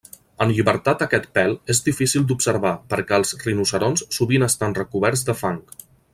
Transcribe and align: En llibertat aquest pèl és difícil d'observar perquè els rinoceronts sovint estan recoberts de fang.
En 0.43 0.51
llibertat 0.59 1.03
aquest 1.05 1.27
pèl 1.37 1.53
és 1.73 1.81
difícil 1.89 2.25
d'observar 2.31 2.73
perquè 2.95 3.19
els 3.21 3.35
rinoceronts 3.45 4.05
sovint 4.19 4.49
estan 4.49 4.75
recoberts 4.81 5.27
de 5.31 5.39
fang. 5.45 5.63